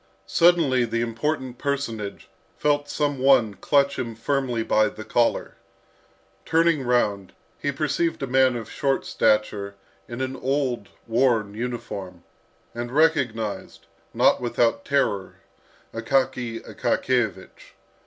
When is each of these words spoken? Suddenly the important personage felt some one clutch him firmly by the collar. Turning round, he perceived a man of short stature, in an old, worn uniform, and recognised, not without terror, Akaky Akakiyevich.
Suddenly 0.25 0.83
the 0.85 1.01
important 1.01 1.59
personage 1.59 2.27
felt 2.57 2.89
some 2.89 3.19
one 3.19 3.53
clutch 3.53 3.99
him 3.99 4.15
firmly 4.15 4.63
by 4.63 4.89
the 4.89 5.03
collar. 5.05 5.57
Turning 6.43 6.81
round, 6.81 7.33
he 7.59 7.71
perceived 7.71 8.23
a 8.23 8.25
man 8.25 8.55
of 8.55 8.67
short 8.67 9.05
stature, 9.05 9.75
in 10.07 10.19
an 10.21 10.35
old, 10.37 10.89
worn 11.05 11.53
uniform, 11.53 12.23
and 12.73 12.91
recognised, 12.91 13.85
not 14.11 14.41
without 14.41 14.83
terror, 14.85 15.35
Akaky 15.93 16.61
Akakiyevich. 16.61 17.75